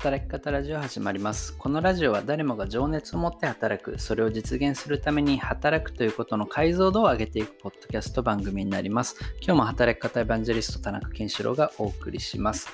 [0.00, 1.54] 働き方ラジオ始まります。
[1.58, 9.16] このラジオは誰もが情熱を持って働く、それを実現するために働くということの解像度を上げていくポッドキャスト番組になります。
[9.42, 12.70] 今日も働き方エヴァンジェリスト田中健志郎がお送りします。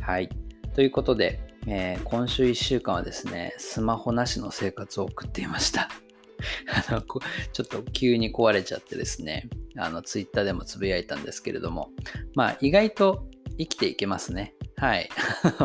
[0.00, 0.28] はい。
[0.74, 1.38] ということで、
[1.68, 5.88] えー、今週1週間はですね、スマホなしの生活を送っていました。
[6.90, 11.92] あのちょっと急に壊れちゃってですね、あのツイッターでもつぶやいたんですけれども、
[12.34, 14.56] まあ意外と生きていけますね。
[14.78, 15.08] はい。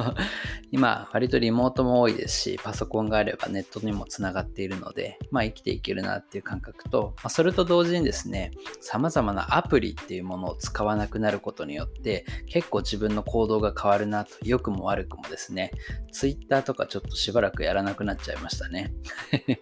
[0.72, 15.72] 今、割とリモートも多いですし、パソコンがあればネットにもつながっているので、まあ生きていけるなっていう感覚と、まあ、それと同時にですね、様々なアプリっていうものを使わなくなることによって、結構自分の行動が変わるなと、良くも悪くもですね、
[16.14, 18.94] Twitter とかちょっとしばらくやらなくなっちゃいましたね。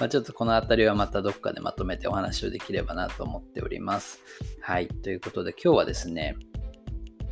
[0.00, 4.20] まちょっとこの辺りはまたどっかでまとめてお話をできればなと思っております。
[4.60, 4.88] はい。
[4.88, 6.36] ということで今日はですね、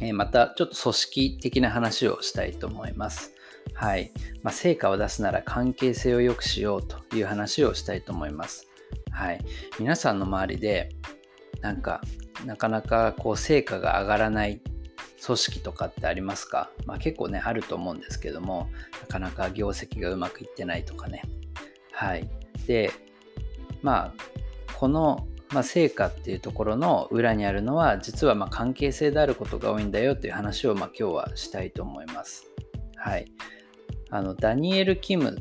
[0.00, 3.32] えまたちょっと組織的な話をしたいと思います。
[3.74, 4.12] はい。
[4.42, 8.68] まあ、成果を出すなら関係性を良くしようという話をしたいと思います。
[9.10, 9.40] はい。
[9.78, 10.90] 皆さんの周りで、
[11.60, 12.00] なんか、
[12.44, 14.60] なかなかこう成果が上がらない
[15.24, 18.68] 組織とかってありますか、まあ、結構ね、あると思うんですけども、
[19.02, 21.22] なかなか業績がうまくいってないとかね。
[21.92, 22.28] はい。
[22.66, 22.92] で、
[23.82, 32.46] まあ、このまあ、成果っていうところの裏にあるのは実はま関係性であることが多いんだよっていう話をま今日はしたいと思います。
[32.96, 33.26] はい。
[34.10, 35.36] あのダニエル・キム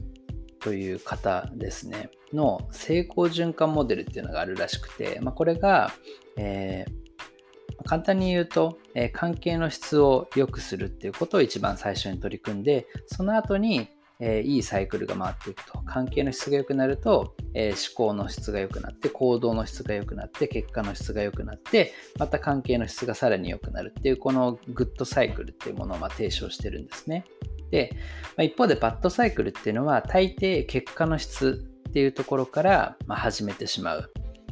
[0.59, 5.91] という方ですねの成功循環モデルっていうのがあるらしくて、まあ、これが、
[6.37, 15.79] えー、簡単に言うと、えー、関係の質を良くするっていうことを一番最初に取り組んでその後にえー、いいサイクルが回っていくと。
[15.85, 27.25] 関係の質が良くなると、えー、思考の質が良くなって行動の質が良くなって結果の質が良くなってまた関係の質がさらに良くなるっていうこのグッドサイクルっていうものをま提唱してるんですね。
[27.71, 27.91] で、
[28.37, 34.11] まあ、一方でバッドサイクルっていうのは大抵結果の質っていうところから、ま始めてしまう。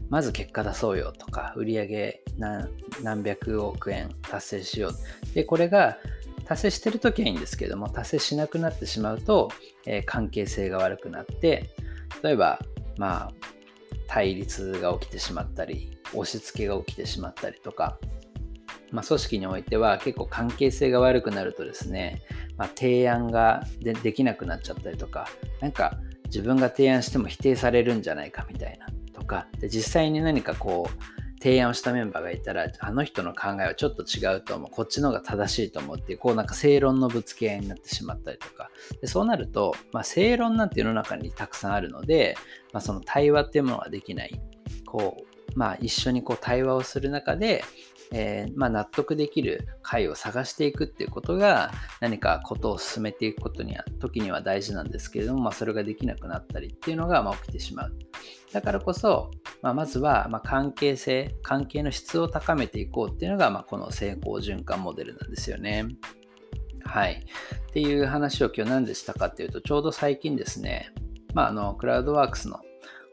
[0.10, 2.22] まず結果出そうよとか売上
[3.02, 5.34] 何百億円達成しよう。
[5.34, 5.98] でこれが
[6.46, 9.50] 達成してる時はいいんですけども達成しなくなってしまうと、
[9.86, 11.70] えー、関係性が悪くなって
[12.22, 12.60] 例えば
[12.98, 13.32] まあ
[14.08, 17.98] 対立が起きてしまったり押し付けが起きてしまったりとか、
[18.92, 22.22] まあ、組織においては結構関係性が悪くなるとですね、
[22.58, 25.28] まあ、提案がでできなくなっちゃったりとか
[25.62, 38.72] なんか自分が提案しても否定されるんじゃないかみたいなとかで実際に何かこう提案をしたメンバーがいたら、あの人の考えはちょっと違うと思う、こっちの方が正しいと思うっていう、こうなんか正論のぶつけ合いになってしまったりとか、
[39.02, 42.38] でそうなると、まあ、正論なんて世の中にたくさんあるので、
[42.72, 44.40] まあ、その対話っていうものができない、
[44.86, 47.62] こう、まあ、一緒にこう対話をする中で、
[48.16, 57.94] えー、まあ、納得できる回を探していくっていうことが何かことを進めていくことには時には大事なんですけれども、まあ、それができなくなったりっていうのがま起きてしまう。
[58.54, 59.32] だからこそ、
[59.64, 65.88] まあ、まずはま関係性、関係の質を高めていこうっていうのがまこの成功循環モデルなんですよね。
[66.86, 67.26] はい。
[67.70, 70.92] っていう話を今日何でしたかっていうと、ちょうど最近ですね、
[71.34, 72.60] まあ、あの、クラウドワークスの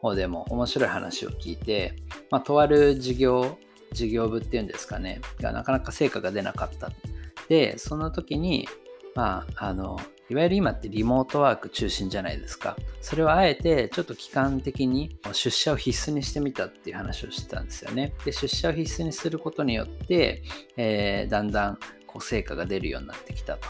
[0.02, 1.96] 方でも面白い話を聞いて、
[2.30, 3.56] まあ、とある事業
[3.92, 6.90] 事業部っていうんですかね、がなかなか成果が出なかった。
[7.48, 8.68] で、その時に、
[9.14, 9.98] まあ、あの、
[10.30, 12.76] いわゆる今ってリモートワーク中心じゃないですか。
[13.00, 18.12] それをあえてちょっと期間的に出社を必須にしてみたっていう話をしてたんですよね。
[18.24, 20.44] で、出社を必須にすることによって、
[20.76, 23.68] えー、だんだんこう成果が出るようになってきたと。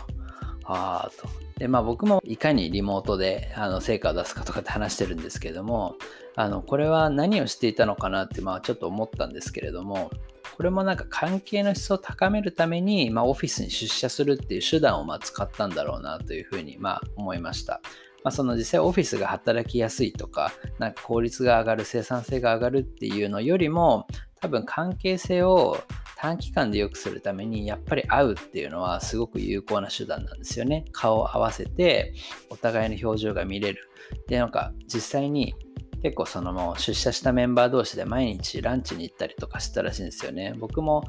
[0.64, 1.49] ああと。
[1.60, 5.94] で、まあ僕もいかにリモートであの成果を出すかとかって話してるんですけども、
[6.34, 10.10] あの、これは何をしていたのかなって、まあちょっと思ったんですけれども、
[10.56, 17.80] これもなんか関係の質を高めるために、まあ、オフィスに出社するっていう手段をま使ったんだろうなというふうにま思いました。
[18.22, 24.06] まあ、その実際オフィスが働きやすいとか、なんか効率が上がる、生産性が上がるっていうのよりも、
[24.40, 25.78] 多分関係性を
[26.16, 30.84] 短期間で良くするためにやっぱり会うっていうのはすごく有効な手段なんですよね。
[30.92, 32.14] 顔を合わせて
[32.50, 33.90] お互いの表情が見れる。
[34.28, 35.54] で、なんか実際に
[36.02, 40.54] 結構そのもう出社したメンバー同士で毎日ランチに行ったりとかしてたらしいんですよね。
[40.58, 41.04] 僕も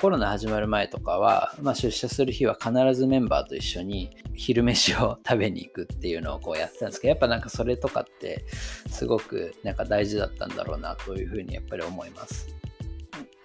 [0.00, 8.44] コロナ始まる前とかは、まあ、出社する日は必ずメンバーと一緒に昼飯を食べに行くっていうのをこうやってたんですけど、やっぱなんかそれとかって
[8.88, 12.54] すごくなんか大事だったんだろうなというふうにやっぱり思います。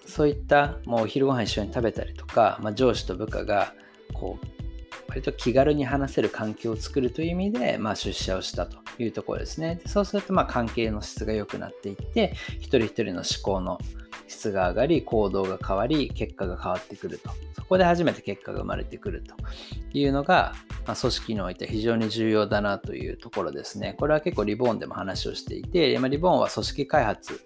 [0.05, 3.73] そういったもうお昼ご飯一緒に食べたりとか、まあ、上司と部下が
[4.13, 4.60] こう
[5.11, 9.75] 割と気軽に話せる環境を作るという意味で、まあ、出社をしたというところですね。
[9.75, 13.77] でそうすると、まあ、関係の質が良くなっていって、一人一人の思考の
[14.31, 17.29] 質が上がり、行動が変わり、結果が変わってくると。
[17.53, 19.35] そこで初めて結果が生まれてくると
[19.93, 20.53] いうのが、
[20.87, 23.95] まあ、組織において非常に重要だなというところですね。
[23.99, 27.41] これは結構リボーンでも話をしていて、まあ、リボーンは組織開発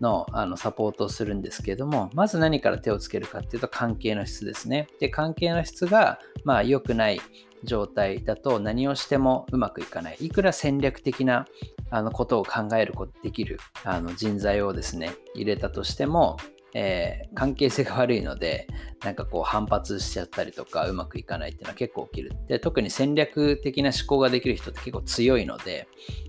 [0.00, 4.88] のあのサポートをするんですけれども、まず何から手をつけるかっていうと関係の質ですね。
[5.00, 7.20] で、関係の質がまあ良くない
[7.64, 10.16] 状態だと何をしてもうまくいかない。
[10.20, 11.46] いくら戦略的な
[11.92, 16.38] あのことを考えることできるあの人材をですね、入れたとしても、
[16.74, 18.66] えー、関係性が悪いので、
[19.04, 22.32] なんかこう反発しちゃったりとかうまくいかないっていうのは結構起きる。
[22.48, 25.86] で、特に戦略的な思考ができる人って結構強いので、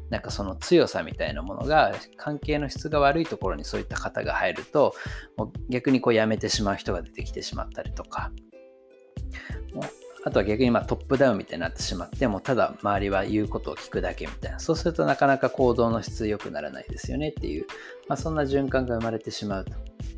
[0.09, 4.93] なんかその強さみたいなものが関係の質が悪いところにそういった方が入ると、
[5.37, 8.31] もう逆にこうやめてしまう人が出てきてしまったりとか、
[10.25, 14.59] あとは逆にまトップダウンみたいになってしまって、もただ周りは言うことを聞くだけみたいな。
[14.59, 17.65] そうするとなかなか行動の質良くならないですよねっていう、
[18.07, 19.73] まあ、そんな循環が生まれてしまうと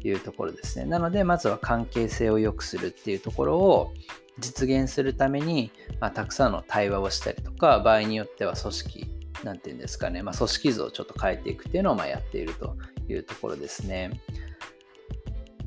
[0.08, 0.86] いうところですね。
[0.86, 3.94] なので、まずは関係性を良くするっていうところを
[4.40, 9.08] 実現するために、まあ、たくさんの対話をしたりとか、場合によっては組織、
[9.44, 12.78] なんていうんですかね、まあ、組織図をちょっと変えていくっていうのをまやっていると
[13.10, 14.22] いうところですね。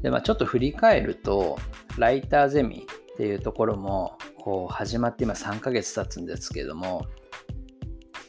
[0.02, 1.58] で、まあ、ちょっと振り返ると、
[1.96, 2.87] ライターゼミ
[3.19, 7.05] っていうところも、こう始まって今3ヶ月経つんですけども、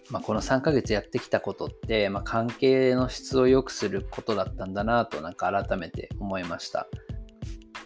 [0.09, 6.87] まあ、この3ヶ月やってきたことって、まあ、関係の質を良くすることだったんだなとなんか改めて思いました。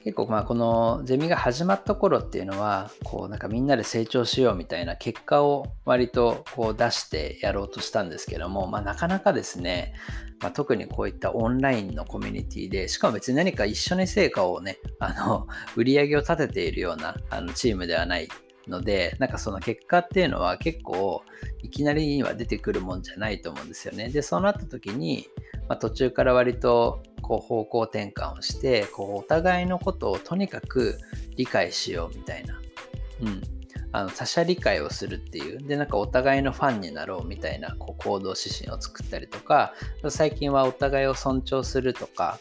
[0.03, 9.93] 結構まあこのゼミが始まった頃っていうのはこうなんかみんなで成長しようみたいな結果を割とこう出してやろうとしたんですけども、まあ、なかなかですね、
[10.41, 18.27] まあ、特にこういったオンラインのコミュニティでしかも別に何か一緒に成果をねあの売り上げを立てているようなあのチームではない
[18.67, 21.23] ので、なんかその結果っていうのは結構
[21.61, 24.09] いきなりには出てくるもんじゃないと思うんですよね。
[24.09, 25.27] で、そうなった時に、
[25.67, 30.99] まあ、途中から割とこう方向転換をしてこうお互いのことをとにかく
[31.35, 32.59] 理解しようみたいな、
[33.21, 33.41] うん、
[33.91, 35.57] あの他者理解をするっていう。
[35.57, 39.73] でなんかお互いのファンになろうみたいなこう行動指針を作ったりとか
[40.09, 42.39] 最近はお互いを尊重するとか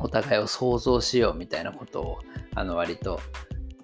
[0.00, 2.18] お互いを想像しようみたいなことを
[2.54, 3.20] あの割と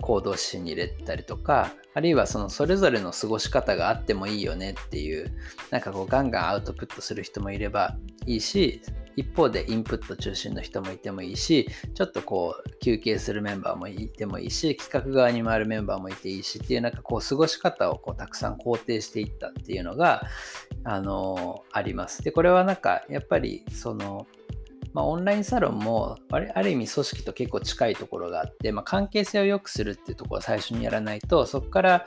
[0.01, 5.31] 行動指針に入れたりとかあるいはそのそれぞれの過ごし方があってもいいよねっていう
[5.71, 7.97] なんかこうガンガンアウトプットする人もいれば
[8.27, 8.83] いいし
[9.17, 20.23] 一方でインプット中心の人もいてもいいしちょっとこう休憩するメンバーもいてもいいし企画側に回るメンバーもいていいしっていうなんかこう過ごし方をこうたくさん肯定していったっていうのが
[20.85, 22.23] あのあります。
[22.23, 24.27] でこれはなんかやっぱりその
[24.95, 32.07] まあ、オンラインサロンもある意味組織と結構近いところがあって、まあ、関係性を良くするっていうところを最初にやらないとそこから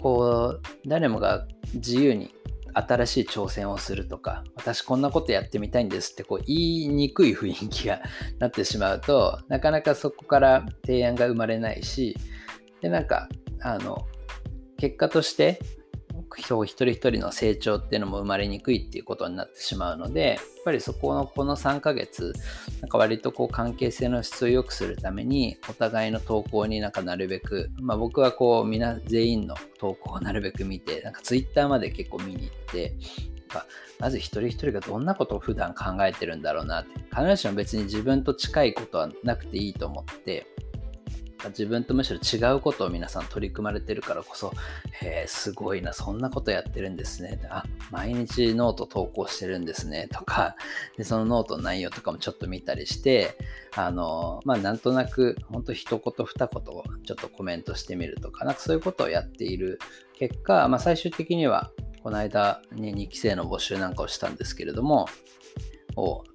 [0.00, 2.32] こう誰もが自由に
[2.86, 8.00] 新しい挑戦をするとか、私こんなことやってみたいんですってこう言いにくい雰囲気が
[8.38, 12.16] なってしまうと、なかなかそこから提案が生まれないし、
[12.80, 13.28] で、なんか、
[13.60, 14.06] あの、
[14.76, 15.60] 結果として
[16.42, 22.32] 人一人一人の成長っていうのも生まれにくいっていうことになってしまうので、やっぱりそこのこの3ヶ月、
[22.80, 32.94] なんか割とこう関係性の質を良くするために、お互いの投稿になんかなるべく、まあ僕はこうみんな全員の投稿を なるべく見て、なんか Twitter まで結構見に行って、
[33.98, 40.46] まず一人一人がどんなことを普段考えてるんだろうなって、必ずしも別に自分と近いことはなくていいと思って、
[41.46, 44.52] 自分とむしろ違うことを皆さん取り組まれてるからこそ、
[45.00, 47.40] へえ、すごいな、そんなことやってるんですね。
[47.50, 50.08] あ、毎日ノート投稿してるんですね。
[50.12, 50.56] とか、
[50.96, 53.36] でそのノートの内容とかもちょっと見たりして、
[53.76, 56.62] あの、まあ、なんとなく、ほんと一言二言
[57.04, 59.78] ちょっとコメントしてみるとか、なんかそういうことをやっている
[60.18, 61.70] 結果、まあ、最終的には、
[62.02, 65.06] この間に2期生の募集なんかをしたんですけれども、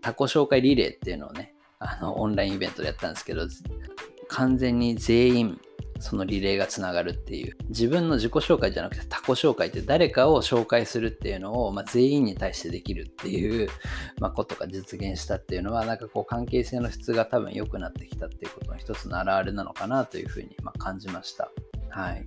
[0.01, 3.47] 他己紹介リレーっていうのをね、あのオンラインイベントでやったんですけど、
[4.33, 5.61] 完全に全員
[5.99, 13.69] そのリレーがつながるっていう自分の自己紹介じゃなくて他己紹介って誰かを紹介するっていうのを、まあ、全員に対してできるっていう、
[14.19, 21.51] まあ、ことが実現したっていうのはなんかこう関係性の質が多分良くなってきたっていうことの一つの表れなのかなというふうにま感じました。
[21.89, 22.23] はい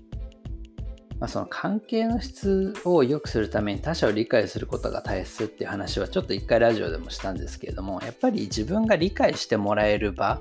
[1.19, 10.41] まあ、その関係の質を良くするために他者を理解することが大切っていう話はちょっと一回ラジオでもしたんですけれどもやっぱり自分が理解してもらえる場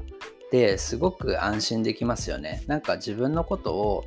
[0.56, 2.64] ってすごく安心できますよね。
[2.68, 4.06] なんか自分のことを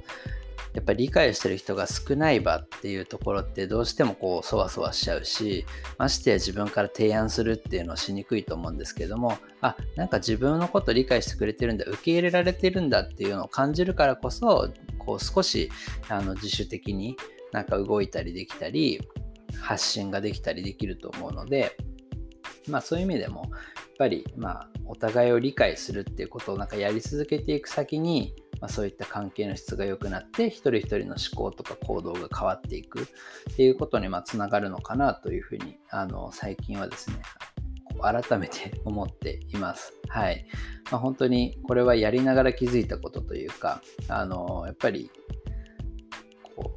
[0.75, 15.71] やっぱり理解してる人が少ない場っていうところってどうしてもこうそわそわしちゃうしまして自分から提案するっていうのはしにくいと思うんですけどもあなんか自分のこと理解してくれてるんだ受け入れられてるんだっていうのを感じるからこそこう少し
[16.09, 17.17] あの自主的に
[17.51, 19.01] なんか動いたりできたり
[19.61, 21.77] 発信ができたりできると思うので
[22.69, 23.51] まあそういう意味でも
[23.99, 37.17] ぱり、まあ、お互いを理解するっていうことをなんかやり続けていく先に、まあ、そういった関係の質が良くなって一人一人の思考とか行動が変わっていくっていうことにまつながるのかなというふうにあの最近はですね
[38.01, 39.93] 改めて 思っています。
[40.09, 40.47] はい。
[40.91, 45.11] まあ、本当にこれはやりながら気づいたことというか、あのやっぱり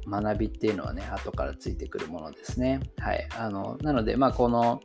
[0.08, 2.80] 学びっていうのはね、後からついてくるものですね。
[2.98, 3.28] はい。
[3.38, 4.80] あのなので、まあ、この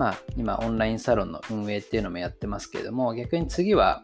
[0.00, 4.02] まあ、今オンラインサロンの運営っていうのもやってますけれども逆に次は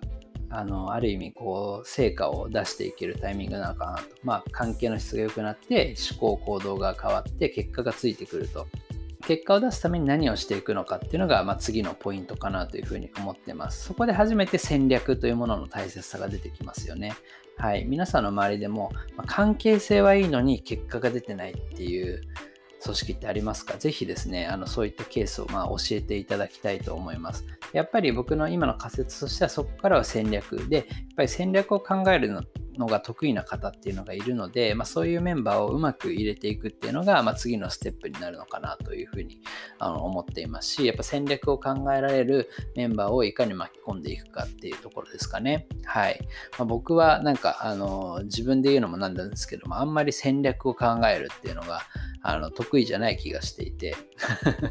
[0.50, 8.66] あのある意味こう成果を出していけるタイミングなのかなと、まあ、関係の質が良くなって思考行動が変わって結果がついてくると
[9.26, 13.86] 結果を出すために何をしていくのかっていうのが、まあ、次のポイントかなというふうに思ってます。
[13.86, 17.14] そこで初めて戦略というものの大切さが出てきますよね。
[17.56, 17.86] はい。
[17.86, 22.20] 皆さんの周りでも、まあ、関係性はいいのに結果が出てないっていう
[22.86, 23.76] 組織ってありますか？
[23.76, 27.44] ぜひですね、あのそういったケースをまあ教えていただきたいと思います。
[27.72, 32.42] やっぱり僕の今の仮説としてはそこからは戦略で、やっぱり戦略を考えるの
[32.78, 39.40] のが得意な方っていうのがいるので、まあ、そういうメンバーをうまく入れていくっていうのが、まあ、次のステップになるのかなというふうに
[39.78, 45.66] あの思っていますし、やっぱ戦略を考えられるメンバーをいかに巻き込んでいくかっていうところですかね。
[45.86, 46.20] はい。
[46.58, 51.80] まあ、僕はなんかあの自分で言うのもなんなんですけども、あんまり戦略を考えるっていうのが
[52.22, 53.94] あの得意じゃない気がしていて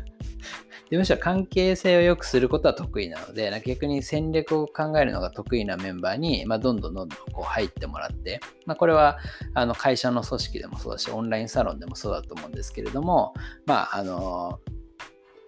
[0.89, 9.17] でむしろ関係性を良くすることは得意なので、逆に戦略を考えるのが得意なメンバーに、まあ、どんどんどんどんこう入ってもらって、まあ、これは
[9.55, 13.33] あの会社の組織でもそうだし、オンラインサロンでもそうだと思うんですけれども、
[13.65, 14.59] まあ、あの、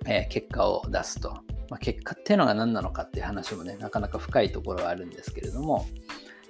[0.07, 1.29] えー、結果を出すと。
[1.69, 5.85] まあ、結果っていうのが何なのかっていう話もね、なかなか深いところはあるんですけれども、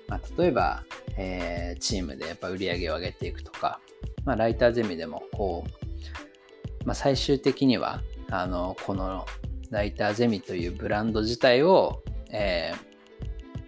[0.07, 0.83] まあ、例えば、
[1.17, 3.79] えー、チームでやっぱ売り上げを上げていくとか、
[4.25, 9.25] まあ、ライターゼミでもこう、まあ、最終的にはあのこの
[9.69, 12.73] ライターゼミというブランド自体を、え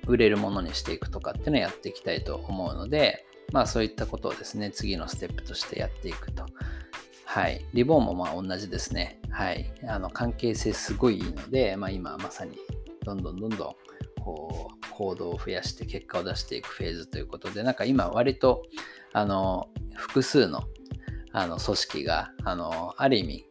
[0.05, 6.45] ー、売れるものにしていくとかっていうのをやっていきたいと思うので、まあそういったことをですね、次のステップとしてやっていくと。
[7.25, 7.65] はい。
[7.73, 9.19] リボンもまあ同じですね。
[9.29, 9.71] はい。
[9.87, 12.57] あの関係性すごいいいので、まあ今まさに
[13.03, 13.75] どんどんどんどん
[14.23, 18.63] こう行動を増やして結果を出していくフェーズということで、なんか今割と
[19.13, 20.63] あの複数の
[21.31, 23.45] あの組織があのある意味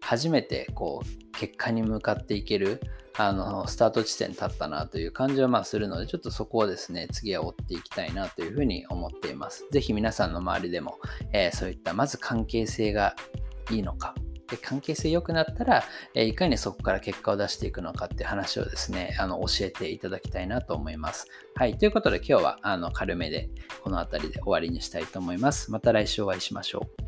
[0.00, 2.80] 初めてこう結果に向かっていける
[3.16, 9.66] あのスタート地点に立ったなという感じはまあするので、ちょっとそこをですね、次は追っていきたいなというふうに思っています。
[9.70, 10.98] ぜひ皆さんの周りでも、
[11.32, 13.14] えー、そういったまず関係性が
[13.70, 14.14] いいのか、
[14.50, 21.26] で関係性良くなったら、えいかにそこから結果を出していくのかっていう話をですね、あの教えていただきたいなと思います。
[21.54, 21.76] はい。
[21.76, 23.50] ということで今日はあの軽めで
[23.82, 25.70] この辺りで終わりにしたいと思います。
[25.70, 27.07] また来週お会いしましょう。